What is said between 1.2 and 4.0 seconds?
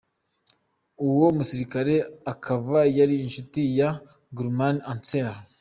musirikare akaba yari inshuti ya